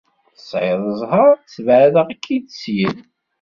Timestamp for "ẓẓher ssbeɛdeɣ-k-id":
0.99-2.45